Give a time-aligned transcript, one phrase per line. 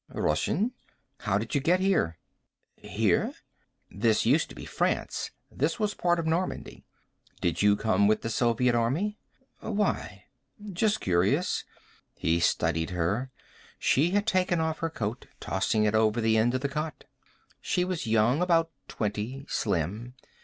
[0.15, 0.71] "Russian."
[1.19, 2.17] "How did you get here?"
[2.75, 3.35] "Here?"
[3.91, 5.29] "This used to be France.
[5.51, 6.83] This was part of Normandy.
[7.39, 9.19] Did you come with the Soviet army?"
[9.59, 10.25] "Why?"
[10.73, 11.65] "Just curious."
[12.15, 13.29] He studied her.
[13.77, 17.03] She had taken off her coat, tossing it over the end of the cot.
[17.61, 19.45] She was young, about twenty.
[19.47, 20.15] Slim.